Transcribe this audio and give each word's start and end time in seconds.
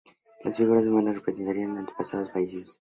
Las 0.43 0.57
figuras 0.57 0.87
humanas 0.87 1.13
representarían 1.13 1.65
a 1.65 1.73
los 1.73 1.79
antepasados 1.81 2.31
fallecidos. 2.31 2.69